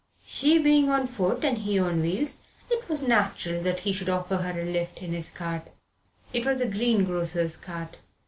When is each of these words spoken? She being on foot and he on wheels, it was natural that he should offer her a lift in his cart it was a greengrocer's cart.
She 0.25 0.57
being 0.57 0.89
on 0.89 1.05
foot 1.05 1.45
and 1.45 1.59
he 1.59 1.77
on 1.77 2.01
wheels, 2.01 2.41
it 2.71 2.89
was 2.89 3.03
natural 3.03 3.61
that 3.61 3.81
he 3.81 3.93
should 3.93 4.09
offer 4.09 4.37
her 4.37 4.59
a 4.61 4.65
lift 4.65 4.99
in 5.03 5.13
his 5.13 5.29
cart 5.29 5.67
it 6.33 6.43
was 6.43 6.59
a 6.59 6.67
greengrocer's 6.67 7.55
cart. 7.55 7.99